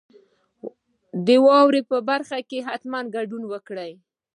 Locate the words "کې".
2.49-2.59